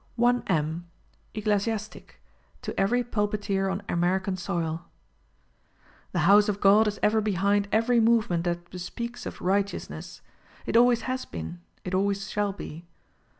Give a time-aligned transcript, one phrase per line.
[0.17, 0.87] IM.
[1.35, 2.19] Ecclesiastic—
[2.63, 4.87] To Every Pulpiteer on American Soil.
[6.11, 10.21] The house of God is ever behind every movement that bespeaks of right eousness.
[10.65, 12.87] It always has been, it always shall be.